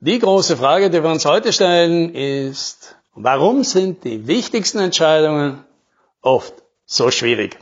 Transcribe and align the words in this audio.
Die 0.00 0.20
große 0.20 0.56
Frage, 0.56 0.90
die 0.90 1.02
wir 1.02 1.10
uns 1.10 1.24
heute 1.24 1.52
stellen, 1.52 2.14
ist, 2.14 2.96
warum 3.16 3.64
sind 3.64 4.04
die 4.04 4.28
wichtigsten 4.28 4.78
Entscheidungen 4.78 5.64
oft 6.22 6.54
so 6.86 7.10
schwierig? 7.10 7.58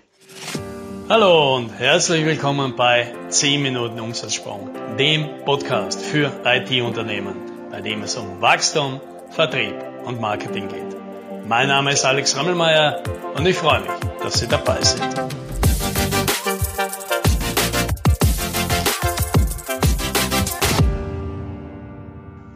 Hallo 1.09 1.57
und 1.57 1.71
herzlich 1.71 2.27
willkommen 2.27 2.77
bei 2.77 3.11
10 3.31 3.63
Minuten 3.63 4.01
Umsatzsprung, 4.01 4.69
dem 4.99 5.47
Podcast 5.47 6.03
für 6.03 6.31
IT-Unternehmen, 6.45 7.37
bei 7.71 7.81
dem 7.81 8.03
es 8.03 8.17
um 8.17 8.43
Wachstum, 8.43 9.01
Vertrieb 9.31 9.75
und 10.05 10.21
Marketing 10.21 10.69
geht. 10.69 11.49
Mein 11.49 11.69
Name 11.69 11.93
ist 11.93 12.05
Alex 12.05 12.37
Rammelmeier 12.37 13.03
und 13.35 13.47
ich 13.47 13.57
freue 13.57 13.81
mich, 13.81 13.91
dass 14.23 14.41
Sie 14.41 14.47
dabei 14.47 14.83
sind. 14.83 15.46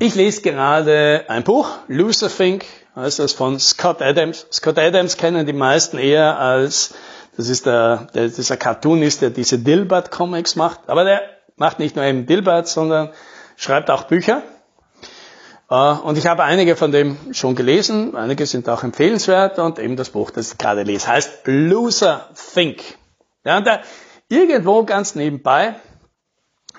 Ich 0.03 0.15
lese 0.15 0.41
gerade 0.41 1.27
ein 1.29 1.45
Buch, 1.45 1.69
Loser 1.87 2.31
Think, 2.31 2.65
heißt 2.97 3.19
das 3.19 3.35
von 3.35 3.61
Scott 3.61 4.01
Adams. 4.01 4.47
Scott 4.51 4.79
Adams 4.79 5.19
kennen 5.19 5.45
die 5.45 5.53
meisten 5.53 5.99
eher 5.99 6.39
als, 6.39 6.95
das 7.37 7.51
ist 7.51 7.67
der, 7.67 8.07
der 8.15 8.29
dieser 8.29 8.57
Cartoonist, 8.57 9.21
der 9.21 9.29
diese 9.29 9.59
Dilbert 9.59 10.11
Comics 10.11 10.57
macht. 10.57 10.89
Aber 10.89 11.05
der 11.05 11.21
macht 11.57 11.81
nicht 11.81 11.97
nur 11.97 12.07
eben 12.07 12.25
Dilbert, 12.25 12.67
sondern 12.67 13.11
schreibt 13.57 13.91
auch 13.91 14.05
Bücher. 14.05 14.43
Äh, 15.69 15.75
und 15.75 16.17
ich 16.17 16.27
habe 16.27 16.45
einige 16.45 16.77
von 16.77 16.93
dem 16.93 17.19
schon 17.35 17.55
gelesen, 17.55 18.17
einige 18.17 18.47
sind 18.47 18.71
auch 18.71 18.83
empfehlenswert 18.83 19.59
und 19.59 19.79
eben 19.79 19.97
das 19.97 20.09
Buch, 20.09 20.31
das 20.31 20.53
ich 20.53 20.57
gerade 20.57 20.83
lese, 20.83 21.09
heißt 21.09 21.43
Loser 21.45 22.31
Think. 22.55 22.81
Ja, 23.45 23.59
und 23.59 23.67
da 23.67 23.81
irgendwo 24.31 24.83
ganz 24.85 25.15
nebenbei 25.15 25.75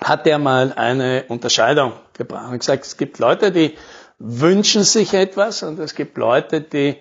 hat 0.04 0.26
er 0.26 0.38
mal 0.38 0.72
eine 0.72 1.24
Unterscheidung 1.28 1.92
gebracht 2.12 2.50
und 2.50 2.58
gesagt, 2.58 2.84
es 2.84 2.96
gibt 2.96 3.18
Leute, 3.18 3.52
die 3.52 3.76
wünschen 4.18 4.84
sich 4.84 5.14
etwas 5.14 5.62
und 5.62 5.78
es 5.78 5.94
gibt 5.94 6.16
Leute, 6.16 6.60
die 6.60 6.96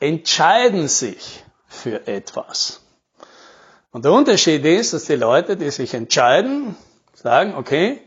entscheiden 0.00 0.88
sich 0.88 1.44
für 1.66 2.06
etwas. 2.06 2.80
Und 3.90 4.04
der 4.04 4.12
Unterschied 4.12 4.64
ist, 4.64 4.94
dass 4.94 5.04
die 5.04 5.16
Leute, 5.16 5.56
die 5.56 5.70
sich 5.70 5.92
entscheiden, 5.94 6.76
sagen, 7.14 7.54
okay, 7.56 8.00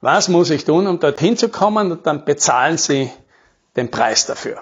was 0.00 0.28
muss 0.28 0.50
ich 0.50 0.64
tun, 0.64 0.86
um 0.86 1.00
dorthin 1.00 1.36
zu 1.36 1.48
kommen 1.48 1.92
und 1.92 2.06
dann 2.06 2.24
bezahlen 2.24 2.76
sie 2.76 3.10
den 3.76 3.90
Preis 3.90 4.26
dafür. 4.26 4.60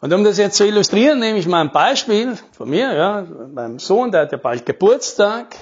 Und 0.00 0.12
um 0.12 0.22
das 0.22 0.38
jetzt 0.38 0.56
zu 0.56 0.66
illustrieren, 0.66 1.18
nehme 1.18 1.38
ich 1.38 1.48
mal 1.48 1.60
ein 1.60 1.72
Beispiel 1.72 2.38
von 2.52 2.70
mir, 2.70 2.94
ja, 2.94 3.26
meinem 3.52 3.78
Sohn, 3.78 4.12
der 4.12 4.22
hat 4.22 4.32
ja 4.32 4.38
bald 4.38 4.64
Geburtstag, 4.64 5.56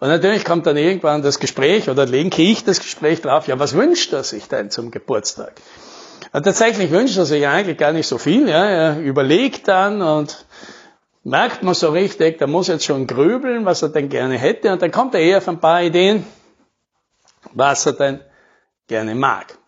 und 0.00 0.08
natürlich 0.08 0.44
kommt 0.44 0.66
dann 0.66 0.76
irgendwann 0.76 1.22
das 1.22 1.38
Gespräch 1.38 1.88
oder 1.88 2.06
lenke 2.06 2.42
ich 2.42 2.64
das 2.64 2.80
Gespräch 2.80 3.20
drauf, 3.20 3.46
ja, 3.46 3.58
was 3.58 3.74
wünscht 3.74 4.12
er 4.12 4.24
sich 4.24 4.48
denn 4.48 4.70
zum 4.70 4.90
Geburtstag? 4.90 5.52
Und 6.32 6.44
tatsächlich 6.44 6.90
wünscht 6.90 7.18
er 7.18 7.26
sich 7.26 7.46
eigentlich 7.46 7.76
gar 7.76 7.92
nicht 7.92 8.06
so 8.06 8.16
viel. 8.16 8.48
Ja. 8.48 8.64
Er 8.64 9.00
überlegt 9.00 9.68
dann 9.68 10.00
und 10.00 10.44
merkt 11.24 11.62
man 11.62 11.74
so 11.74 11.90
richtig, 11.90 12.38
der 12.38 12.46
muss 12.46 12.68
jetzt 12.68 12.84
schon 12.84 13.06
grübeln, 13.06 13.64
was 13.64 13.82
er 13.82 13.88
denn 13.88 14.08
gerne 14.08 14.38
hätte. 14.38 14.72
Und 14.72 14.80
dann 14.80 14.90
kommt 14.90 15.14
er 15.14 15.20
eher 15.20 15.38
auf 15.38 15.48
ein 15.48 15.60
paar 15.60 15.82
Ideen, 15.82 16.24
was 17.52 17.84
er 17.86 17.92
denn 17.92 18.20
gerne 18.86 19.14
mag. 19.14 19.58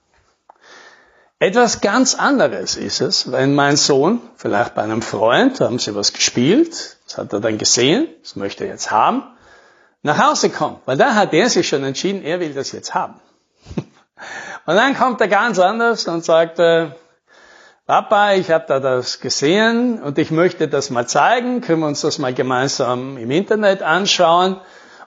Etwas 1.40 1.80
ganz 1.80 2.14
anderes 2.14 2.76
ist 2.76 3.00
es, 3.00 3.32
wenn 3.32 3.56
mein 3.56 3.76
Sohn, 3.76 4.20
vielleicht 4.36 4.76
bei 4.76 4.82
einem 4.82 5.02
Freund, 5.02 5.60
haben 5.60 5.80
sie 5.80 5.94
was 5.96 6.12
gespielt, 6.12 6.98
das 7.06 7.18
hat 7.18 7.32
er 7.32 7.40
dann 7.40 7.58
gesehen, 7.58 8.06
das 8.22 8.36
möchte 8.36 8.64
er 8.64 8.70
jetzt 8.70 8.92
haben, 8.92 9.24
nach 10.02 10.18
Hause 10.18 10.50
kommt, 10.50 10.80
weil 10.86 10.96
da 10.96 11.14
hat 11.14 11.32
er 11.32 11.48
sich 11.48 11.68
schon 11.68 11.84
entschieden, 11.84 12.22
er 12.22 12.40
will 12.40 12.54
das 12.54 12.72
jetzt 12.72 12.94
haben. 12.94 13.20
Und 14.66 14.76
dann 14.76 14.96
kommt 14.96 15.20
er 15.20 15.28
ganz 15.28 15.58
anders 15.58 16.06
und 16.06 16.24
sagt, 16.24 16.60
äh, 16.60 16.90
Papa, 17.86 18.34
ich 18.34 18.50
habe 18.52 18.64
da 18.68 18.78
das 18.78 19.18
gesehen 19.18 20.00
und 20.00 20.16
ich 20.18 20.30
möchte 20.30 20.68
das 20.68 20.90
mal 20.90 21.08
zeigen, 21.08 21.60
können 21.60 21.80
wir 21.80 21.88
uns 21.88 22.02
das 22.02 22.18
mal 22.18 22.32
gemeinsam 22.32 23.16
im 23.16 23.30
Internet 23.32 23.82
anschauen 23.82 24.60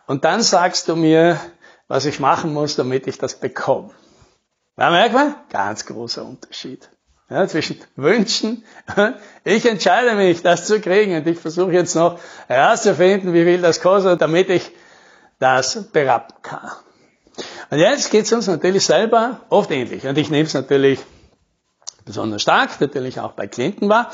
und 0.07 0.25
dann 0.25 0.41
sagst 0.41 0.89
du 0.89 0.97
mir, 0.97 1.39
was 1.87 2.03
ich 2.05 2.19
machen 2.19 2.53
muss, 2.53 2.75
damit 2.75 3.07
ich 3.07 3.17
das 3.17 3.35
bekomme. 3.35 3.91
Ja, 4.77 4.91
merkt 4.91 5.13
man? 5.13 5.35
Ganz 5.49 5.85
großer 5.85 6.25
Unterschied. 6.25 6.89
Ja, 7.29 7.47
zwischen 7.47 7.81
Wünschen, 7.95 8.65
ich 9.45 9.65
entscheide 9.65 10.15
mich, 10.15 10.43
das 10.43 10.65
zu 10.67 10.79
kriegen 10.81 11.15
und 11.15 11.25
ich 11.25 11.39
versuche 11.39 11.71
jetzt 11.71 11.95
noch 11.95 12.19
herauszufinden, 12.47 13.33
wie 13.33 13.45
viel 13.45 13.61
das 13.61 13.81
kostet, 13.81 14.21
damit 14.21 14.49
ich 14.49 14.69
das 15.39 15.91
berappen 15.91 16.35
kann. 16.41 16.71
Und 17.69 17.79
jetzt 17.79 18.11
geht 18.11 18.25
es 18.25 18.33
uns 18.33 18.47
natürlich 18.47 18.85
selber 18.85 19.41
oft 19.49 19.71
ähnlich. 19.71 20.05
Und 20.05 20.17
ich 20.17 20.29
nehme 20.29 20.45
es 20.45 20.53
natürlich 20.53 20.99
besonders 22.05 22.41
stark, 22.41 22.79
natürlich 22.79 23.19
auch 23.19 23.33
bei 23.33 23.47
Klienten 23.47 23.89
war. 23.89 24.11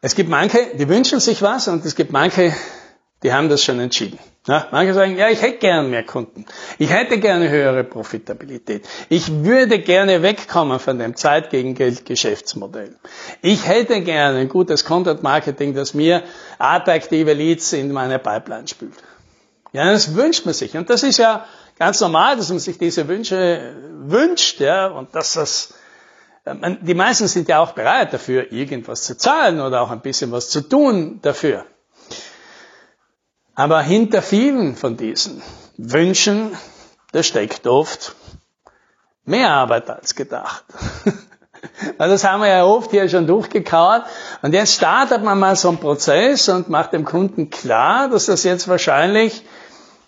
Es 0.00 0.14
gibt 0.14 0.28
manche, 0.28 0.58
die 0.76 0.88
wünschen 0.88 1.20
sich 1.20 1.42
was 1.42 1.68
und 1.68 1.84
es 1.84 1.94
gibt 1.94 2.12
manche, 2.12 2.52
die 3.22 3.32
haben 3.32 3.48
das 3.48 3.62
schon 3.62 3.80
entschieden. 3.80 4.18
Ja, 4.46 4.68
manche 4.70 4.94
sagen, 4.94 5.16
ja, 5.16 5.28
ich 5.28 5.42
hätte 5.42 5.58
gern 5.58 5.90
mehr 5.90 6.04
Kunden. 6.04 6.46
Ich 6.78 6.90
hätte 6.90 7.18
gerne 7.18 7.48
höhere 7.48 7.82
Profitabilität. 7.82 8.86
Ich 9.08 9.42
würde 9.42 9.80
gerne 9.80 10.22
wegkommen 10.22 10.78
von 10.78 10.98
dem 10.98 11.16
Zeit 11.16 11.50
gegen 11.50 11.74
Geld 11.74 12.06
Geschäftsmodell. 12.06 12.96
Ich 13.42 13.66
hätte 13.66 14.00
gerne 14.02 14.38
ein 14.38 14.48
gutes 14.48 14.84
Content 14.84 15.24
Marketing, 15.24 15.74
das 15.74 15.94
mir 15.94 16.22
attraktive 16.58 17.32
Leads 17.32 17.72
in 17.72 17.90
meine 17.90 18.20
Pipeline 18.20 18.68
spült. 18.68 18.94
Ja, 19.72 19.90
das 19.90 20.14
wünscht 20.14 20.44
man 20.44 20.54
sich. 20.54 20.76
Und 20.76 20.88
das 20.90 21.02
ist 21.02 21.18
ja 21.18 21.46
ganz 21.78 22.00
normal, 22.00 22.36
dass 22.36 22.48
man 22.48 22.58
sich 22.58 22.78
diese 22.78 23.08
Wünsche 23.08 23.74
wünscht, 23.92 24.60
ja, 24.60 24.86
und 24.86 25.14
dass 25.14 25.34
das, 25.34 25.74
ähm, 26.44 26.78
die 26.80 26.94
meisten 26.94 27.28
sind 27.28 27.48
ja 27.48 27.58
auch 27.60 27.72
bereit 27.72 28.12
dafür, 28.12 28.52
irgendwas 28.52 29.02
zu 29.02 29.16
zahlen 29.16 29.60
oder 29.60 29.82
auch 29.82 29.90
ein 29.90 30.00
bisschen 30.00 30.32
was 30.32 30.48
zu 30.48 30.62
tun 30.62 31.20
dafür. 31.22 31.64
Aber 33.54 33.80
hinter 33.80 34.22
vielen 34.22 34.76
von 34.76 34.96
diesen 34.96 35.42
Wünschen, 35.76 36.56
da 37.12 37.22
steckt 37.22 37.66
oft 37.66 38.14
mehr 39.24 39.50
Arbeit 39.50 39.90
als 39.90 40.14
gedacht. 40.14 40.64
Das 41.98 42.24
haben 42.24 42.42
wir 42.42 42.48
ja 42.48 42.64
oft 42.64 42.90
hier 42.90 43.08
schon 43.08 43.26
durchgekaut. 43.26 44.02
Und 44.42 44.52
jetzt 44.52 44.74
startet 44.74 45.24
man 45.24 45.38
mal 45.38 45.56
so 45.56 45.68
einen 45.68 45.78
Prozess 45.78 46.48
und 46.48 46.68
macht 46.68 46.92
dem 46.92 47.04
Kunden 47.04 47.50
klar, 47.50 48.08
dass 48.08 48.26
das 48.26 48.44
jetzt 48.44 48.68
wahrscheinlich 48.68 49.42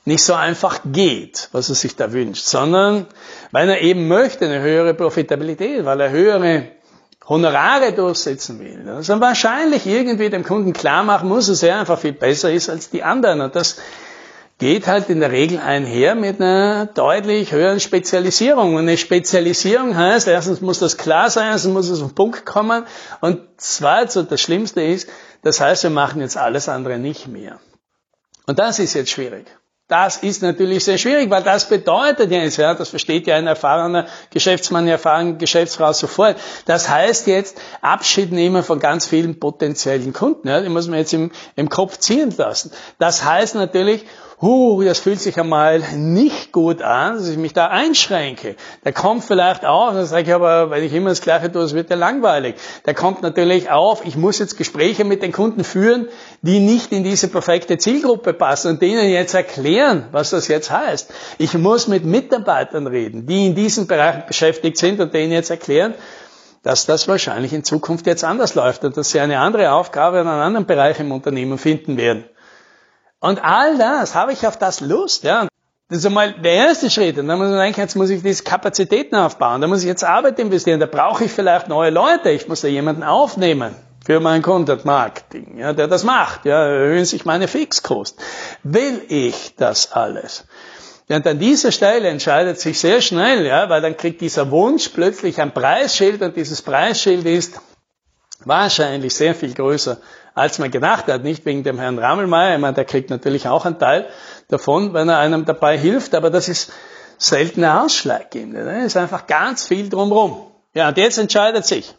nicht 0.08 0.24
so 0.24 0.34
einfach 0.34 0.80
geht, 0.84 1.48
was 1.52 1.69
er 1.69 1.74
sich 1.74 1.94
da 1.94 2.12
wünscht, 2.12 2.44
sondern 2.44 3.06
weil 3.52 3.69
er 3.69 3.80
eben 3.82 4.08
möchte 4.08 4.46
eine 4.46 4.60
höhere 4.60 4.94
Profitabilität, 4.94 5.84
weil 5.84 6.00
er 6.00 6.10
höhere 6.10 6.69
Honorare 7.28 7.92
durchsetzen 7.92 8.58
will. 8.58 8.88
Also 8.88 9.20
wahrscheinlich 9.20 9.86
irgendwie 9.86 10.30
dem 10.30 10.44
Kunden 10.44 10.72
klar 10.72 11.04
machen 11.04 11.28
muss, 11.28 11.48
dass 11.48 11.62
er 11.62 11.78
einfach 11.78 11.98
viel 11.98 12.14
besser 12.14 12.50
ist 12.50 12.70
als 12.70 12.88
die 12.88 13.02
anderen. 13.02 13.42
Und 13.42 13.54
das 13.54 13.76
geht 14.56 14.86
halt 14.86 15.10
in 15.10 15.20
der 15.20 15.30
Regel 15.30 15.58
einher 15.58 16.14
mit 16.14 16.41
einer 16.41 16.86
deutlich 16.86 17.52
höheren 17.52 17.78
Spezialisierung. 17.78 18.76
Und 18.76 18.80
eine 18.80 18.97
Spezialisierung 18.97 19.94
heißt, 19.94 20.26
erstens 20.26 20.62
muss 20.62 20.78
das 20.78 20.97
klar 20.97 21.28
sein, 21.28 21.52
erstens 21.52 21.74
muss 21.74 21.91
es 21.91 22.00
auf 22.00 22.12
den 22.12 22.14
Punkt 22.14 22.47
kommen. 22.47 22.84
Und 23.20 23.42
zweitens, 23.58 24.16
und 24.16 24.32
das 24.32 24.41
Schlimmste 24.41 24.80
ist, 24.80 25.08
das 25.42 25.60
heißt, 25.60 25.82
wir 25.82 25.91
machen 25.91 26.22
jetzt 26.22 26.38
alles 26.38 26.68
andere 26.70 26.98
nicht 26.98 27.28
mehr. 27.28 27.60
Und 28.47 28.58
das 28.58 28.78
ist 28.78 28.94
jetzt 28.94 29.10
schwierig. 29.10 29.44
Das 29.88 30.19
ist 30.19 30.43
natürlich 30.43 30.84
sehr 30.84 30.99
schwierig, 30.99 31.31
weil 31.31 31.43
das 31.43 31.66
bedeutet 31.66 32.31
jetzt, 32.31 32.59
ja, 32.59 32.75
das 32.75 32.91
versteht 32.91 33.26
ja 33.26 33.37
ein 33.37 33.47
erfahrener 33.47 34.06
Geschäftsmann, 34.28 34.82
eine 34.82 34.91
erfahrene 34.93 35.38
Geschäftsfrau 35.38 35.94
sofort. 35.94 36.37
Das 36.66 36.91
heißt 36.91 37.26
jetzt 37.26 37.59
Abschied 37.81 38.31
nehmen 38.31 38.62
von 38.62 38.81
ganz 38.81 39.06
vielen 39.06 39.41
potenziellen 39.41 40.12
Kunden. 40.12 40.47
Ja, 40.47 40.60
die 40.60 40.69
muss 40.69 40.88
man 40.88 40.98
jetzt 40.98 41.15
im, 41.15 41.31
im 41.56 41.71
Kopf 41.71 41.97
ziehen 41.97 42.34
lassen. 42.37 42.71
Das 42.98 43.25
heißt 43.25 43.54
natürlich, 43.54 44.04
huh, 44.41 44.82
das 44.84 45.00
fühlt 45.00 45.21
sich 45.21 45.38
einmal 45.38 45.81
nicht 45.97 46.53
gut 46.53 46.81
an, 46.81 47.16
dass 47.16 47.28
ich 47.28 47.37
mich 47.37 47.53
da 47.53 47.66
einschränke. 47.66 48.54
Der 48.84 48.93
kommt 48.93 49.24
vielleicht 49.24 49.65
auf, 49.65 49.95
dann 49.95 50.07
sage 50.07 50.28
ich 50.28 50.34
aber, 50.34 50.71
wenn 50.71 50.84
ich 50.84 50.92
immer 50.92 51.09
das 51.09 51.21
Gleiche 51.21 51.51
tue, 51.51 51.62
es 51.62 51.74
wird 51.74 51.91
ja 51.91 51.97
langweilig. 51.97 52.54
Der 52.86 52.95
kommt 52.95 53.22
natürlich 53.22 53.71
auf, 53.71 54.07
ich 54.07 54.16
muss 54.16 54.39
jetzt 54.39 54.57
Gespräche 54.57 55.04
mit 55.04 55.22
den 55.22 55.33
Kunden 55.33 55.65
führen, 55.65 56.09
die 56.42 56.60
nicht 56.60 56.92
in 56.92 57.03
diese 57.03 57.28
perfekte 57.28 57.78
Zielgruppe 57.78 58.33
passen 58.33 58.72
und 58.72 58.83
denen 58.83 59.09
jetzt 59.09 59.34
erklären, 59.34 60.07
was 60.12 60.30
das 60.30 60.47
jetzt 60.48 60.71
heißt. 60.71 61.12
Ich 61.39 61.54
muss 61.54 61.89
mit 61.89 62.04
Mitarbeitern 62.04 62.86
reden, 62.86 63.27
die 63.27 63.47
in 63.47 63.54
diesen 63.54 63.86
Bereichen 63.86 64.24
beschäftigt 64.27 64.78
sind 64.78 65.01
und 65.01 65.15
denen 65.15 65.33
jetzt 65.33 65.51
erklären, 65.51 65.95
dass 66.62 66.86
das 66.86 67.09
wahrscheinlich 67.09 67.53
in 67.53 67.65
Zukunft 67.65 68.07
jetzt 68.07 68.24
anders 68.24 68.54
läuft 68.54 68.84
und 68.84 68.97
dass 68.97 69.10
sie 69.10 69.21
eine 69.21 69.41
andere 69.41 69.72
Aufgabe 69.72 70.18
in 70.18 70.27
einem 70.27 70.42
anderen 70.42 70.66
Bereich 70.66 71.01
im 71.01 71.12
Unternehmen 71.12 71.59
finden 71.59 71.97
werden. 71.97 72.24
Und 73.20 73.42
all 73.42 73.78
das, 73.78 74.15
habe 74.15 74.32
ich 74.32 74.47
auf 74.47 74.59
das 74.59 74.80
Lust, 74.80 75.24
ja. 75.24 75.48
Das 75.88 75.98
ist 75.98 76.06
einmal 76.06 76.34
der 76.34 76.53
erste 76.53 76.91
Schritt. 76.91 77.18
Und 77.18 77.28
dann 77.28 77.38
muss 77.38 77.48
man 77.48 77.59
denken, 77.59 77.80
jetzt 77.80 77.97
muss 77.97 78.10
ich 78.10 78.22
diese 78.22 78.44
Kapazitäten 78.44 79.16
aufbauen. 79.16 79.62
Da 79.62 79.66
muss 79.66 79.80
ich 79.80 79.86
jetzt 79.86 80.04
Arbeit 80.04 80.38
investieren. 80.38 80.80
Da 80.80 80.86
brauche 80.86 81.24
ich 81.24 81.32
vielleicht 81.32 81.68
neue 81.68 81.91
Leute. 81.91 82.28
Ich 82.30 82.47
muss 82.47 82.60
da 82.60 82.68
jemanden 82.68 83.03
aufnehmen 83.03 83.74
für 84.04 84.20
mein 84.20 84.42
Content 84.42 84.84
Marketing, 84.84 85.59
ja, 85.59 85.72
der 85.72 85.88
das 85.88 86.04
macht. 86.04 86.44
Ja, 86.44 86.62
erhöhen 86.62 87.06
sich 87.06 87.24
meine 87.24 87.48
Fixkosten. 87.48 88.22
Will 88.62 89.03
ich 89.09 89.54
das 89.56 89.92
alles? 89.92 90.44
Ja, 91.09 91.16
und 91.16 91.26
an 91.26 91.38
dieser 91.38 91.72
Stelle 91.72 92.09
entscheidet 92.09 92.60
sich 92.60 92.78
sehr 92.78 93.00
schnell, 93.00 93.47
ja, 93.47 93.71
weil 93.71 93.80
dann 93.80 93.97
kriegt 93.97 94.21
dieser 94.21 94.50
Wunsch 94.50 94.91
plötzlich 94.91 95.41
ein 95.41 95.53
Preisschild 95.53 96.21
und 96.21 96.36
dieses 96.36 96.60
Preisschild 96.60 97.24
ist 97.24 97.60
wahrscheinlich 98.44 99.14
sehr 99.14 99.34
viel 99.34 99.54
größer, 99.54 99.98
als 100.38 100.58
man 100.58 100.70
gedacht 100.70 101.06
hat. 101.08 101.22
Nicht 101.22 101.44
wegen 101.44 101.64
dem 101.64 101.78
Herrn 101.78 101.98
Rammelmeier, 101.98 102.54
ich 102.54 102.60
meine, 102.60 102.74
der 102.74 102.84
kriegt 102.84 103.10
natürlich 103.10 103.48
auch 103.48 103.64
einen 103.64 103.78
Teil 103.78 104.06
davon, 104.48 104.94
wenn 104.94 105.08
er 105.08 105.18
einem 105.18 105.44
dabei 105.44 105.76
hilft, 105.76 106.14
aber 106.14 106.30
das 106.30 106.48
ist 106.48 106.72
seltener 107.18 107.82
ausschlaggebend. 107.82 108.54
Ne? 108.54 108.84
ist 108.84 108.96
einfach 108.96 109.26
ganz 109.26 109.66
viel 109.66 109.88
drumherum. 109.88 110.46
Ja, 110.74 110.88
und 110.88 110.96
jetzt 110.96 111.18
entscheidet 111.18 111.66
sich, 111.66 111.94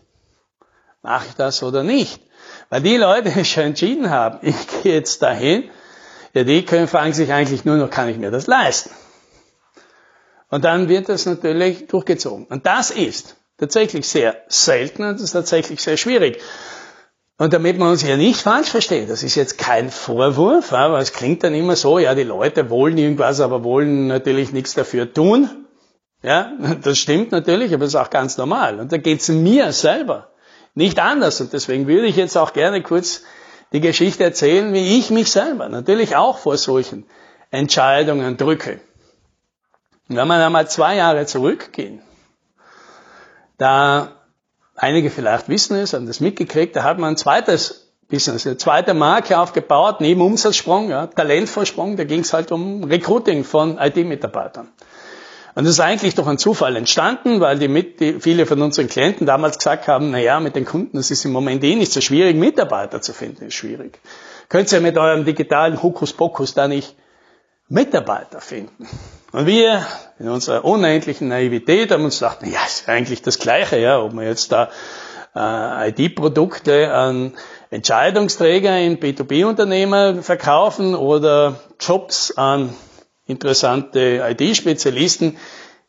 mache 1.02 1.28
ich 1.28 1.36
das 1.36 1.62
oder 1.62 1.84
nicht? 1.84 2.22
Weil 2.70 2.82
die 2.82 2.98
Leute, 2.98 3.30
die 3.30 3.46
schon 3.46 3.64
entschieden 3.64 4.10
haben, 4.10 4.40
ich 4.44 4.56
gehe 4.84 4.94
jetzt 4.94 5.22
dahin, 5.22 5.70
ja, 6.34 6.44
die 6.44 6.64
können, 6.64 6.88
fragen 6.88 7.14
sich 7.14 7.32
eigentlich 7.34 7.66
nur 7.66 7.76
noch, 7.76 7.90
kann 7.90 8.08
ich 8.08 8.18
mir 8.18 8.32
das 8.32 8.48
leisten? 8.48 8.92
Und 10.50 10.64
dann 10.64 10.90
wird 10.90 11.10
das 11.10 11.26
natürlich 11.26 11.88
durchgezogen. 11.88 12.46
Und 12.46 12.66
das 12.66 12.92
ist 12.92 13.36
tatsächlich 13.58 14.08
sehr 14.08 14.36
selten 14.48 15.04
und 15.04 15.14
das 15.16 15.22
ist 15.22 15.32
tatsächlich 15.32 15.82
sehr 15.82 15.98
schwierig. 15.98 16.42
Und 17.40 17.54
damit 17.54 17.78
man 17.78 17.92
uns 17.92 18.04
ja 18.04 18.18
nicht 18.18 18.42
falsch 18.42 18.70
versteht, 18.70 19.10
das 19.10 19.24
ist 19.24 19.36
jetzt 19.36 19.58
kein 19.58 19.92
Vorwurf, 19.92 20.74
aber 20.74 21.00
es 21.00 21.14
klingt 21.14 21.42
dann 21.42 21.54
immer 21.54 21.78
so, 21.78 21.98
ja, 21.98 22.14
die 22.14 22.24
Leute 22.24 22.70
wollen 22.70 22.98
irgendwas, 22.98 23.40
aber 23.40 23.64
wollen 23.64 24.08
natürlich 24.08 24.52
nichts 24.52 24.74
dafür 24.74 25.14
tun. 25.14 25.50
Ja, 26.22 26.52
das 26.82 26.98
stimmt 26.98 27.32
natürlich, 27.32 27.74
aber 27.74 27.86
das 27.86 27.94
ist 27.94 28.00
auch 28.00 28.10
ganz 28.10 28.38
normal. 28.38 28.82
Und 28.82 28.92
da 28.92 28.98
geht's 28.98 29.30
mir 29.30 29.72
selber 29.72 30.32
nicht 30.76 31.00
anders. 31.00 31.40
Und 31.40 31.54
deswegen 31.54 31.88
würde 31.88 32.08
ich 32.08 32.18
jetzt 32.18 32.38
auch 32.38 32.52
gerne 32.52 32.84
kurz 32.84 33.24
die 33.72 33.80
Geschichte 33.80 34.26
erzählen, 34.26 34.74
wie 34.74 35.00
ich 35.00 35.10
mich 35.10 35.32
selber 35.32 35.70
natürlich 35.70 36.18
auch 36.18 36.40
vor 36.40 36.58
solchen 36.58 37.06
Entscheidungen 37.52 38.36
drücke. 38.36 38.82
Und 40.10 40.18
wenn 40.18 40.28
wir 40.28 40.46
einmal 40.46 40.68
zwei 40.68 40.98
Jahre 40.98 41.26
zurückgehen, 41.26 42.02
da 43.58 44.19
einige 44.80 45.10
vielleicht 45.10 45.50
wissen 45.50 45.78
es, 45.78 45.94
haben 45.94 46.08
das 46.08 46.20
mitgekriegt, 46.20 46.76
da 46.76 46.84
hat 46.84 46.98
man 46.98 47.14
ein 47.14 47.18
zweites 47.18 47.92
Business, 48.10 48.48
eine 48.48 48.58
zweite 48.58 48.94
Marke 48.94 49.38
aufgebaut, 49.38 50.02
neben 50.02 50.22
Umsatzsprung, 50.22 50.90
ja, 50.90 51.08
Talentvorsprung, 51.08 51.96
da 51.96 52.06
ging 52.06 52.22
es 52.22 52.34
halt 52.34 52.52
um 52.52 52.84
Recruiting 52.84 53.44
von 53.44 53.78
IT-Mitarbeitern. 53.78 54.70
Und 55.56 55.66
das 55.66 55.74
ist 55.74 55.80
eigentlich 55.80 56.16
durch 56.16 56.28
einen 56.28 56.38
Zufall 56.38 56.76
entstanden, 56.76 57.42
weil 57.42 57.60
die, 57.60 57.68
mit, 57.68 58.00
die 58.00 58.20
viele 58.20 58.46
von 58.46 58.62
unseren 58.62 58.88
Klienten 58.88 59.28
damals 59.28 59.58
gesagt 59.58 59.88
haben, 59.88 60.12
na 60.12 60.20
ja, 60.20 60.40
mit 60.40 60.56
den 60.56 60.66
Kunden, 60.66 60.98
es 60.98 61.12
ist 61.12 61.26
im 61.26 61.32
Moment 61.32 61.64
eh 61.64 61.76
nicht 61.76 61.92
so 61.92 62.02
schwierig, 62.02 62.36
Mitarbeiter 62.36 63.02
zu 63.02 63.14
finden, 63.14 63.48
ist 63.48 63.56
schwierig. 63.56 64.00
Könnt 64.48 64.72
ihr 64.72 64.80
mit 64.80 64.98
eurem 64.98 65.26
digitalen 65.26 65.82
Hokuspokus 65.84 66.54
da 66.54 66.68
nicht 66.68 66.96
Mitarbeiter 67.70 68.42
finden? 68.42 68.88
Und 69.32 69.46
wir 69.46 69.86
in 70.18 70.28
unserer 70.28 70.66
unendlichen 70.66 71.28
Naivität 71.28 71.92
haben 71.92 72.04
uns 72.04 72.20
gedacht, 72.20 72.40
ja, 72.44 72.66
ist 72.66 72.90
eigentlich 72.90 73.22
das 73.22 73.40
Gleiche, 73.40 73.78
ja, 73.78 74.02
ob 74.02 74.14
man 74.14 74.26
jetzt 74.26 74.52
da 74.52 74.70
äh, 75.36 75.90
IT-Produkte 75.90 76.92
an 76.92 77.34
Entscheidungsträger 77.70 78.80
in 78.80 79.00
B2B-Unternehmen 79.00 80.24
verkaufen 80.24 80.96
oder 80.96 81.60
Jobs 81.80 82.32
an 82.32 82.74
interessante 83.28 84.26
IT-Spezialisten, 84.28 85.38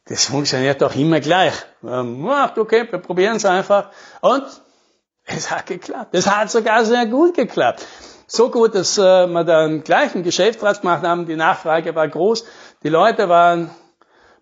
das 0.06 0.26
funktioniert 0.26 0.82
doch 0.82 0.94
immer 0.94 1.20
gleich. 1.20 1.54
Ähm, 1.82 2.28
okay, 2.56 2.86
wir 2.90 2.98
probieren 2.98 3.36
es 3.36 3.46
einfach. 3.46 3.90
Und 4.20 4.44
es 5.24 5.50
hat 5.50 5.66
geklappt. 5.66 6.14
Es 6.14 6.26
hat 6.26 6.50
sogar 6.50 6.84
sehr 6.84 7.06
gut 7.06 7.34
geklappt. 7.34 7.86
So 8.32 8.48
gut, 8.48 8.76
dass 8.76 8.96
äh, 8.96 9.26
wir 9.26 9.42
dann 9.42 9.82
gleich 9.82 10.14
einen 10.14 10.22
Geschäftsrat 10.22 10.82
gemacht 10.82 11.02
haben. 11.02 11.26
Die 11.26 11.34
Nachfrage 11.34 11.96
war 11.96 12.06
groß. 12.06 12.44
Die 12.84 12.88
Leute 12.88 13.28
waren 13.28 13.70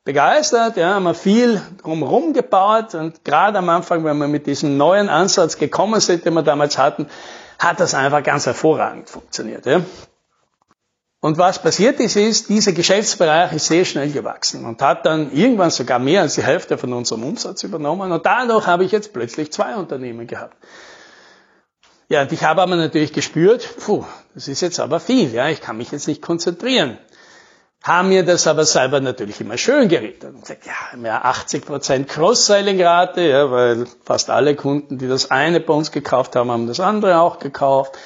begeistert, 0.04 0.76
ja, 0.76 0.94
haben 0.94 1.14
viel 1.14 1.62
drumherum 1.82 2.34
gebaut 2.34 2.94
und 2.94 3.24
gerade 3.24 3.58
am 3.58 3.68
Anfang, 3.70 4.04
wenn 4.04 4.18
wir 4.18 4.28
mit 4.28 4.46
diesem 4.46 4.76
neuen 4.76 5.08
Ansatz 5.08 5.56
gekommen 5.56 6.00
sind, 6.00 6.26
den 6.26 6.34
wir 6.34 6.42
damals 6.42 6.76
hatten, 6.76 7.06
hat 7.58 7.80
das 7.80 7.94
einfach 7.94 8.22
ganz 8.22 8.44
hervorragend 8.44 9.08
funktioniert. 9.08 9.64
Ja. 9.64 9.80
Und 11.20 11.38
was 11.38 11.58
passiert 11.58 11.98
ist, 11.98 12.16
ist, 12.16 12.50
dieser 12.50 12.72
Geschäftsbereich 12.72 13.52
ist 13.54 13.68
sehr 13.68 13.86
schnell 13.86 14.10
gewachsen 14.10 14.66
und 14.66 14.82
hat 14.82 15.06
dann 15.06 15.32
irgendwann 15.32 15.70
sogar 15.70 15.98
mehr 15.98 16.20
als 16.20 16.34
die 16.34 16.42
Hälfte 16.42 16.76
von 16.76 16.92
unserem 16.92 17.24
Umsatz 17.24 17.62
übernommen. 17.62 18.12
Und 18.12 18.26
dadurch 18.26 18.66
habe 18.66 18.84
ich 18.84 18.92
jetzt 18.92 19.14
plötzlich 19.14 19.50
zwei 19.50 19.76
Unternehmen 19.76 20.26
gehabt. 20.26 20.56
Ja, 22.08 22.22
und 22.22 22.32
ich 22.32 22.42
habe 22.42 22.62
aber 22.62 22.76
natürlich 22.76 23.12
gespürt, 23.12 23.68
puh, 23.84 24.04
das 24.34 24.48
ist 24.48 24.62
jetzt 24.62 24.80
aber 24.80 24.98
viel, 24.98 25.32
ja, 25.32 25.48
ich 25.48 25.60
kann 25.60 25.76
mich 25.76 25.90
jetzt 25.90 26.08
nicht 26.08 26.22
konzentrieren. 26.22 26.96
Haben 27.82 28.08
mir 28.08 28.24
das 28.24 28.46
aber 28.46 28.64
selber 28.64 29.00
natürlich 29.00 29.40
immer 29.40 29.56
schön 29.56 29.88
geredet 29.88 30.24
und 30.24 30.40
gesagt, 30.40 30.66
ja, 30.66 30.96
mehr 30.96 31.26
80% 31.26 32.04
Cross-Selling-Rate, 32.06 33.20
ja, 33.20 33.50
weil 33.50 33.86
fast 34.04 34.30
alle 34.30 34.56
Kunden, 34.56 34.98
die 34.98 35.06
das 35.06 35.30
eine 35.30 35.60
bei 35.60 35.74
uns 35.74 35.92
gekauft 35.92 36.34
haben, 36.34 36.50
haben 36.50 36.66
das 36.66 36.80
andere 36.80 37.20
auch 37.20 37.38
gekauft. 37.38 37.96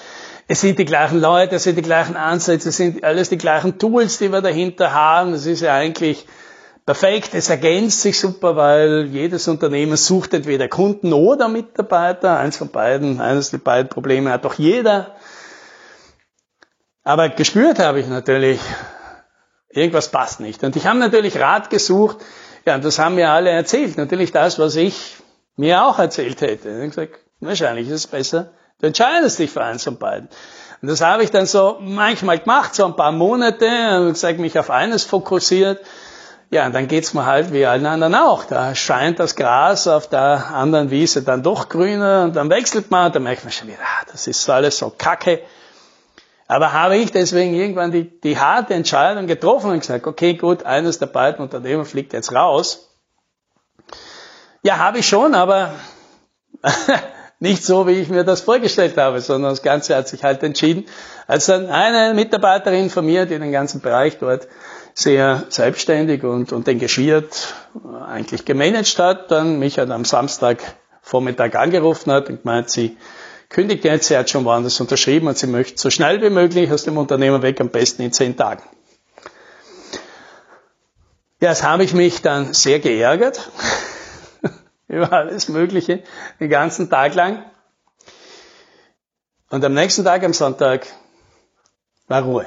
Es 0.48 0.60
sind 0.60 0.78
die 0.78 0.84
gleichen 0.84 1.20
Leute, 1.20 1.56
es 1.56 1.62
sind 1.62 1.78
die 1.78 1.82
gleichen 1.82 2.16
Ansätze, 2.16 2.68
es 2.68 2.76
sind 2.76 3.04
alles 3.04 3.30
die 3.30 3.38
gleichen 3.38 3.78
Tools, 3.78 4.18
die 4.18 4.30
wir 4.30 4.42
dahinter 4.42 4.92
haben. 4.92 5.32
Das 5.32 5.46
ist 5.46 5.60
ja 5.60 5.74
eigentlich 5.74 6.26
perfekt. 6.86 7.34
Es 7.34 7.48
ergänzt 7.50 8.02
sich 8.02 8.18
super, 8.18 8.56
weil 8.56 9.06
jedes 9.06 9.48
Unternehmen 9.48 9.96
sucht 9.96 10.34
entweder 10.34 10.68
Kunden 10.68 11.12
oder 11.12 11.48
Mitarbeiter. 11.48 12.38
Eins 12.38 12.56
von 12.56 12.68
beiden, 12.68 13.20
eines 13.20 13.50
der 13.50 13.58
beiden 13.58 13.88
Probleme 13.88 14.30
hat 14.30 14.44
doch 14.44 14.54
jeder. 14.54 15.14
Aber 17.04 17.28
gespürt 17.28 17.78
habe 17.78 18.00
ich 18.00 18.06
natürlich, 18.06 18.60
irgendwas 19.68 20.10
passt 20.10 20.40
nicht. 20.40 20.62
Und 20.62 20.76
ich 20.76 20.86
habe 20.86 20.98
natürlich 20.98 21.38
Rat 21.38 21.70
gesucht. 21.70 22.18
Ja, 22.64 22.76
und 22.76 22.84
das 22.84 22.98
haben 22.98 23.16
mir 23.16 23.30
alle 23.30 23.50
erzählt. 23.50 23.96
Natürlich 23.96 24.30
das, 24.30 24.58
was 24.58 24.76
ich 24.76 25.16
mir 25.56 25.84
auch 25.84 25.98
erzählt 25.98 26.40
hätte. 26.40 26.68
Ich 26.68 26.74
habe 26.74 26.88
gesagt, 26.88 27.18
wahrscheinlich 27.40 27.88
ist 27.88 27.94
es 27.94 28.06
besser, 28.06 28.52
Du 28.82 28.88
entscheidest 28.88 29.38
dich 29.38 29.52
für 29.52 29.62
eins 29.62 29.84
von 29.84 29.96
beiden. 29.96 30.28
Und 30.82 30.88
das 30.88 31.00
habe 31.00 31.22
ich 31.22 31.30
dann 31.30 31.46
so 31.46 31.76
manchmal 31.80 32.40
gemacht, 32.40 32.74
so 32.74 32.84
ein 32.84 32.96
paar 32.96 33.12
Monate, 33.12 34.00
und 34.00 34.14
gesagt, 34.14 34.40
mich 34.40 34.58
auf 34.58 34.70
eines 34.70 35.04
fokussiert. 35.04 35.78
Ja, 36.52 36.66
und 36.66 36.74
dann 36.74 36.86
geht's 36.86 37.14
mir 37.14 37.24
halt 37.24 37.50
wie 37.54 37.64
allen 37.64 37.86
anderen 37.86 38.14
auch. 38.14 38.44
Da 38.44 38.74
scheint 38.74 39.18
das 39.18 39.36
Gras 39.36 39.88
auf 39.88 40.06
der 40.06 40.50
anderen 40.52 40.90
Wiese 40.90 41.22
dann 41.22 41.42
doch 41.42 41.70
grüner 41.70 42.24
und 42.24 42.36
dann 42.36 42.50
wechselt 42.50 42.90
man 42.90 43.06
und 43.06 43.14
dann 43.14 43.22
merkt 43.22 43.42
man 43.42 43.50
schon 43.50 43.68
wieder, 43.68 43.78
ah, 43.80 44.04
das 44.12 44.26
ist 44.26 44.50
alles 44.50 44.76
so 44.76 44.90
kacke. 44.90 45.40
Aber 46.48 46.74
habe 46.74 46.98
ich 46.98 47.10
deswegen 47.10 47.54
irgendwann 47.54 47.90
die, 47.90 48.20
die 48.20 48.38
harte 48.38 48.74
Entscheidung 48.74 49.26
getroffen 49.26 49.70
und 49.70 49.80
gesagt, 49.80 50.06
okay, 50.06 50.34
gut, 50.34 50.64
eines 50.64 50.98
der 50.98 51.06
beiden 51.06 51.42
Unternehmen 51.42 51.86
fliegt 51.86 52.12
jetzt 52.12 52.34
raus. 52.34 52.90
Ja, 54.62 54.76
habe 54.76 54.98
ich 54.98 55.08
schon, 55.08 55.34
aber 55.34 55.72
nicht 57.40 57.64
so, 57.64 57.86
wie 57.86 57.92
ich 57.92 58.10
mir 58.10 58.24
das 58.24 58.42
vorgestellt 58.42 58.98
habe, 58.98 59.22
sondern 59.22 59.52
das 59.52 59.62
Ganze 59.62 59.96
hat 59.96 60.06
sich 60.06 60.22
halt 60.22 60.42
entschieden, 60.42 60.84
als 61.26 61.46
dann 61.46 61.70
eine 61.70 62.12
Mitarbeiterin 62.12 62.90
von 62.90 63.06
mir, 63.06 63.24
die 63.24 63.38
den 63.38 63.52
ganzen 63.52 63.80
Bereich 63.80 64.18
dort 64.18 64.48
sehr 64.94 65.44
selbstständig 65.48 66.24
und, 66.24 66.52
und 66.52 66.68
engagiert 66.68 67.54
eigentlich 68.06 68.44
gemanagt 68.44 68.98
hat, 68.98 69.30
dann 69.30 69.58
mich 69.58 69.78
halt 69.78 69.90
am 69.90 70.04
Samstag 70.04 70.62
Vormittag 71.00 71.54
angerufen 71.56 72.12
hat 72.12 72.28
und 72.28 72.42
gemeint, 72.42 72.70
sie 72.70 72.96
kündigt 73.48 73.84
jetzt, 73.84 74.08
sie 74.08 74.16
hat 74.16 74.30
schon 74.30 74.44
woanders 74.44 74.80
unterschrieben 74.80 75.28
und 75.28 75.36
sie 75.36 75.46
möchte 75.46 75.78
so 75.78 75.90
schnell 75.90 76.22
wie 76.22 76.30
möglich 76.30 76.70
aus 76.72 76.84
dem 76.84 76.96
Unternehmen 76.96 77.42
weg, 77.42 77.60
am 77.60 77.68
besten 77.68 78.02
in 78.02 78.12
zehn 78.12 78.36
Tagen. 78.36 78.62
Ja, 81.40 81.48
das 81.48 81.62
habe 81.62 81.82
ich 81.82 81.92
mich 81.92 82.22
dann 82.22 82.54
sehr 82.54 82.78
geärgert 82.78 83.50
über 84.88 85.12
alles 85.12 85.48
Mögliche, 85.48 86.02
den 86.38 86.48
ganzen 86.48 86.88
Tag 86.88 87.14
lang. 87.14 87.44
Und 89.50 89.64
am 89.64 89.74
nächsten 89.74 90.04
Tag, 90.04 90.22
am 90.22 90.32
Sonntag, 90.32 90.86
war 92.08 92.22
Ruhe. 92.22 92.46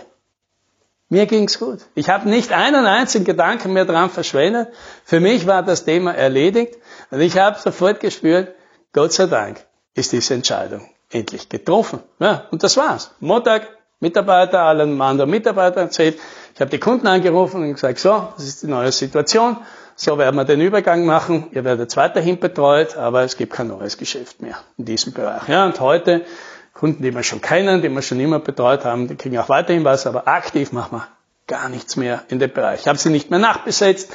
Mir 1.09 1.27
ging's 1.27 1.59
gut. 1.59 1.79
Ich 1.93 2.09
habe 2.09 2.27
nicht 2.27 2.51
einen 2.51 2.85
einzigen 2.85 3.25
Gedanken 3.25 3.73
mehr 3.73 3.85
dran 3.85 4.09
verschwendet. 4.09 4.69
Für 5.03 5.19
mich 5.19 5.45
war 5.45 5.61
das 5.61 5.85
Thema 5.85 6.13
erledigt 6.13 6.77
und 7.11 7.21
ich 7.21 7.37
habe 7.37 7.59
sofort 7.59 7.99
gespürt, 7.99 8.55
Gott 8.91 9.13
sei 9.13 9.27
Dank 9.27 9.63
ist 9.93 10.11
diese 10.13 10.33
Entscheidung 10.33 10.89
endlich 11.11 11.47
getroffen. 11.49 11.99
Ja, 12.19 12.47
und 12.49 12.63
das 12.63 12.75
war's. 12.77 13.11
Montag, 13.19 13.67
Mitarbeiter, 13.99 14.61
allen 14.61 14.99
anderen 15.01 15.29
Mitarbeitern 15.29 15.85
erzählt. 15.85 16.19
Ich 16.55 16.61
habe 16.61 16.71
die 16.71 16.79
Kunden 16.79 17.05
angerufen 17.05 17.63
und 17.63 17.73
gesagt, 17.73 17.99
so, 17.99 18.29
das 18.37 18.47
ist 18.47 18.63
die 18.63 18.67
neue 18.67 18.89
Situation. 18.93 19.57
So 19.97 20.17
werden 20.17 20.37
wir 20.37 20.45
den 20.45 20.61
Übergang 20.61 21.05
machen. 21.05 21.47
Ihr 21.51 21.65
werdet 21.65 21.95
weiterhin 21.97 22.39
betreut, 22.39 22.95
aber 22.95 23.23
es 23.23 23.35
gibt 23.35 23.51
kein 23.51 23.67
neues 23.67 23.97
Geschäft 23.97 24.41
mehr 24.41 24.55
in 24.77 24.85
diesem 24.85 25.11
Bereich. 25.11 25.49
Ja, 25.49 25.65
und 25.65 25.77
heute 25.81 26.25
Kunden, 26.73 27.03
die 27.03 27.13
wir 27.13 27.23
schon 27.23 27.41
kennen, 27.41 27.81
die 27.81 27.89
wir 27.89 28.01
schon 28.01 28.21
immer 28.21 28.39
betreut 28.39 28.85
haben, 28.85 29.09
die 29.09 29.17
kriegen 29.17 29.37
auch 29.37 29.49
weiterhin 29.49 29.83
was, 29.83 30.07
aber 30.07 30.29
aktiv 30.29 30.71
machen 30.71 30.99
wir 30.99 31.07
gar 31.45 31.67
nichts 31.67 31.97
mehr 31.97 32.23
in 32.29 32.39
dem 32.39 32.53
Bereich. 32.53 32.81
Ich 32.81 32.87
habe 32.87 32.97
sie 32.97 33.09
nicht 33.09 33.29
mehr 33.29 33.39
nachbesetzt. 33.39 34.13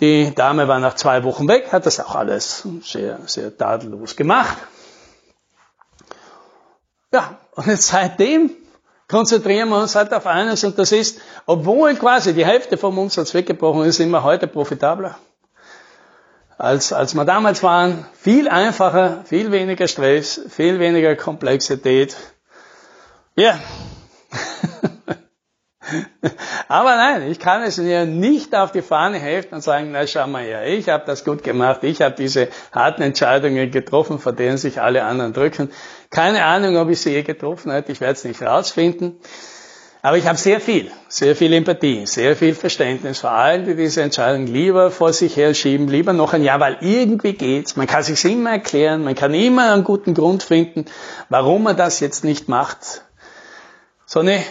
Die 0.00 0.34
Dame 0.34 0.66
war 0.66 0.78
nach 0.78 0.94
zwei 0.94 1.24
Wochen 1.24 1.46
weg, 1.46 1.72
hat 1.72 1.84
das 1.84 2.00
auch 2.00 2.14
alles 2.14 2.66
sehr, 2.82 3.18
sehr 3.26 3.54
tadellos 3.54 4.16
gemacht. 4.16 4.56
Ja, 7.12 7.38
und 7.52 7.66
jetzt 7.66 7.88
seitdem 7.88 8.50
konzentrieren 9.08 9.68
wir 9.68 9.80
uns 9.80 9.94
halt 9.94 10.12
auf 10.12 10.26
eines 10.26 10.64
und 10.64 10.78
das 10.78 10.92
ist, 10.92 11.20
obwohl 11.46 11.94
quasi 11.94 12.34
die 12.34 12.46
Hälfte 12.46 12.76
vom 12.76 12.98
Umsatz 12.98 13.34
weggebrochen 13.34 13.84
ist, 13.84 13.96
sind 13.96 14.10
wir 14.10 14.22
heute 14.22 14.46
profitabler. 14.46 15.16
Als, 16.56 16.92
als 16.92 17.14
wir 17.14 17.24
damals 17.24 17.62
waren, 17.62 18.06
viel 18.14 18.48
einfacher, 18.48 19.24
viel 19.24 19.50
weniger 19.50 19.88
Stress, 19.88 20.40
viel 20.48 20.78
weniger 20.78 21.16
Komplexität. 21.16 22.16
Ja. 23.34 23.58
Aber 26.68 26.96
nein, 26.96 27.30
ich 27.30 27.38
kann 27.38 27.62
es 27.62 27.78
mir 27.78 28.06
nicht 28.06 28.54
auf 28.54 28.72
die 28.72 28.82
Fahne 28.82 29.18
heften 29.18 29.56
und 29.56 29.60
sagen, 29.60 29.90
na 29.92 30.06
schau 30.06 30.26
mal 30.26 30.42
her, 30.42 30.66
ich 30.66 30.88
habe 30.88 31.04
das 31.06 31.24
gut 31.24 31.42
gemacht, 31.42 31.82
ich 31.82 32.00
habe 32.00 32.14
diese 32.16 32.48
harten 32.72 33.02
Entscheidungen 33.02 33.70
getroffen, 33.70 34.18
vor 34.18 34.32
denen 34.32 34.56
sich 34.56 34.80
alle 34.80 35.04
anderen 35.04 35.32
drücken. 35.32 35.70
Keine 36.10 36.44
Ahnung, 36.44 36.76
ob 36.76 36.88
ich 36.88 37.00
sie 37.00 37.10
je 37.10 37.22
getroffen 37.22 37.70
hätte, 37.72 37.92
ich 37.92 38.00
werde 38.00 38.14
es 38.14 38.24
nicht 38.24 38.42
rausfinden. 38.42 39.16
Aber 40.04 40.18
ich 40.18 40.26
habe 40.26 40.36
sehr 40.36 40.60
viel, 40.60 40.90
sehr 41.08 41.34
viel 41.34 41.50
Empathie, 41.54 42.04
sehr 42.04 42.36
viel 42.36 42.54
Verständnis 42.54 43.20
vor 43.20 43.30
allen, 43.30 43.64
die 43.64 43.74
diese 43.74 44.02
Entscheidung 44.02 44.46
lieber 44.46 44.90
vor 44.90 45.14
sich 45.14 45.34
her 45.34 45.54
schieben, 45.54 45.88
lieber 45.88 46.12
noch 46.12 46.34
ein 46.34 46.44
Jahr, 46.44 46.60
weil 46.60 46.76
irgendwie 46.82 47.32
geht's. 47.32 47.76
Man 47.76 47.86
kann 47.86 48.02
sich 48.02 48.22
immer 48.26 48.50
erklären, 48.50 49.02
man 49.02 49.14
kann 49.14 49.32
immer 49.32 49.72
einen 49.72 49.82
guten 49.82 50.12
Grund 50.12 50.42
finden, 50.42 50.84
warum 51.30 51.62
man 51.62 51.78
das 51.78 52.00
jetzt 52.00 52.22
nicht 52.22 52.48
macht. 52.48 53.02
So 54.04 54.20
eine 54.20 54.44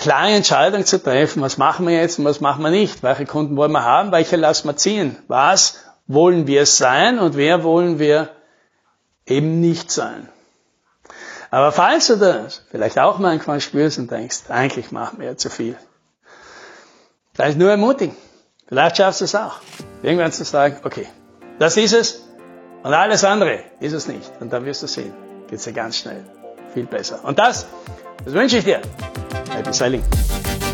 klare 0.00 0.30
Entscheidung 0.30 0.84
zu 0.86 1.02
treffen, 1.02 1.42
was 1.42 1.58
machen 1.58 1.86
wir 1.86 1.94
jetzt 1.94 2.18
und 2.18 2.24
was 2.24 2.40
machen 2.40 2.62
wir 2.64 2.70
nicht, 2.70 3.02
welche 3.02 3.26
Kunden 3.26 3.56
wollen 3.56 3.72
wir 3.72 3.84
haben, 3.84 4.12
welche 4.12 4.36
lassen 4.36 4.66
wir 4.66 4.76
ziehen, 4.76 5.16
was 5.28 5.78
wollen 6.06 6.46
wir 6.46 6.66
sein 6.66 7.18
und 7.18 7.36
wer 7.36 7.62
wollen 7.62 7.98
wir 7.98 8.30
eben 9.26 9.60
nicht 9.60 9.90
sein. 9.90 10.28
Aber 11.50 11.70
falls 11.70 12.06
du 12.06 12.16
das 12.16 12.62
vielleicht 12.70 12.98
auch 12.98 13.18
manchmal 13.18 13.60
spürst 13.60 13.98
und 13.98 14.10
denkst, 14.10 14.44
eigentlich 14.48 14.90
machen 14.90 15.18
wir 15.18 15.26
ja 15.26 15.36
zu 15.36 15.50
viel, 15.50 15.76
vielleicht 17.34 17.58
nur 17.58 17.70
ermutigen. 17.70 18.16
Vielleicht 18.68 18.96
schaffst 18.96 19.20
du 19.20 19.24
es 19.24 19.34
auch. 19.34 19.58
Irgendwann 20.02 20.32
zu 20.32 20.44
sagen, 20.44 20.78
okay, 20.84 21.08
das 21.58 21.76
ist 21.76 21.92
es 21.92 22.24
und 22.82 22.94
alles 22.94 23.24
andere 23.24 23.64
ist 23.80 23.92
es 23.92 24.08
nicht. 24.08 24.30
Und 24.40 24.52
dann 24.52 24.64
wirst 24.64 24.82
du 24.82 24.86
sehen, 24.86 25.12
geht's 25.48 25.64
dir 25.64 25.72
ganz 25.72 25.98
schnell 25.98 26.24
viel 26.72 26.86
besser. 26.86 27.20
Und 27.24 27.38
das, 27.38 27.66
das 28.24 28.32
wünsche 28.32 28.58
ich 28.58 28.64
dir. 28.64 28.80
Happy 29.60 29.74
Sailing. 29.74 30.69